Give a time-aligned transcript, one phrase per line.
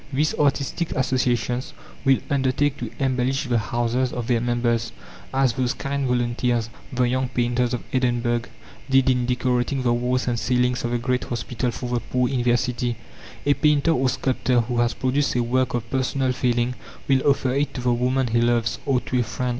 [0.11, 1.73] These artistic associations
[2.05, 4.91] will undertake to embellish the houses of their members,
[5.31, 8.41] as those kind volunteers, the young painters of Edinburgh,
[8.89, 12.41] did in decorating the walls and ceilings of the great hospital for the poor in
[12.41, 12.95] their city.
[13.45, 16.73] A painter or sculptor who has produced a work of personal feeling
[17.07, 19.49] will offer it to the woman he loves, or to a friend.